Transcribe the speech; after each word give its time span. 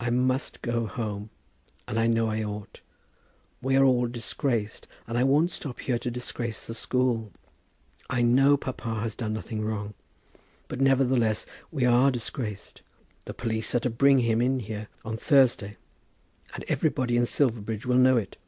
I 0.00 0.08
must 0.08 0.62
go 0.62 0.86
home, 0.86 1.28
and 1.86 1.98
I 1.98 2.06
know 2.06 2.28
I 2.28 2.42
ought. 2.42 2.80
We 3.60 3.76
are 3.76 3.84
all 3.84 4.06
disgraced, 4.06 4.88
and 5.06 5.18
I 5.18 5.24
won't 5.24 5.50
stop 5.50 5.80
here 5.80 5.98
to 5.98 6.10
disgrace 6.10 6.66
the 6.66 6.72
school. 6.72 7.32
I 8.08 8.22
know 8.22 8.56
papa 8.56 9.00
has 9.00 9.14
done 9.14 9.34
nothing 9.34 9.62
wrong; 9.62 9.92
but 10.68 10.80
nevertheless 10.80 11.44
we 11.70 11.84
are 11.84 12.10
disgraced. 12.10 12.80
The 13.26 13.34
police 13.34 13.74
are 13.74 13.80
to 13.80 13.90
bring 13.90 14.20
him 14.20 14.40
in 14.40 14.60
here 14.60 14.88
on 15.04 15.18
Thursday, 15.18 15.76
and 16.54 16.64
everybody 16.66 17.18
in 17.18 17.26
Silverbridge 17.26 17.84
will 17.84 17.98
know 17.98 18.16
it. 18.16 18.38